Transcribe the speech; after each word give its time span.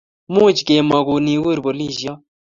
Much 0.35 0.59
kemagun 0.67 1.25
I 1.33 1.35
kur 1.43 1.57
polishiot 1.65 2.19